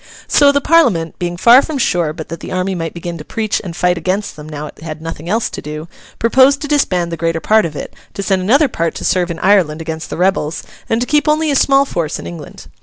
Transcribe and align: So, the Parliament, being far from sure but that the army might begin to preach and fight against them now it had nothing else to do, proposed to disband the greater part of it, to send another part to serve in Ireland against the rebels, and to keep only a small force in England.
So, 0.27 0.51
the 0.51 0.61
Parliament, 0.61 1.19
being 1.19 1.37
far 1.37 1.61
from 1.61 1.77
sure 1.77 2.11
but 2.11 2.29
that 2.29 2.39
the 2.39 2.51
army 2.51 2.73
might 2.73 2.95
begin 2.95 3.19
to 3.19 3.23
preach 3.23 3.61
and 3.63 3.75
fight 3.75 3.99
against 3.99 4.35
them 4.35 4.49
now 4.49 4.65
it 4.65 4.79
had 4.79 4.99
nothing 4.99 5.29
else 5.29 5.47
to 5.51 5.61
do, 5.61 5.87
proposed 6.17 6.59
to 6.63 6.67
disband 6.67 7.11
the 7.11 7.17
greater 7.17 7.39
part 7.39 7.67
of 7.67 7.75
it, 7.75 7.93
to 8.15 8.23
send 8.23 8.41
another 8.41 8.67
part 8.67 8.95
to 8.95 9.05
serve 9.05 9.29
in 9.29 9.37
Ireland 9.37 9.79
against 9.79 10.09
the 10.09 10.17
rebels, 10.17 10.63
and 10.89 11.01
to 11.01 11.05
keep 11.05 11.27
only 11.29 11.51
a 11.51 11.55
small 11.55 11.85
force 11.85 12.17
in 12.17 12.25
England. 12.25 12.65